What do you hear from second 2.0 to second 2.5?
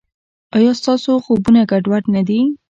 نه دي؟